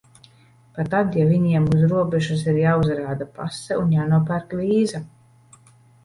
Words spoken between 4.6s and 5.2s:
vīza.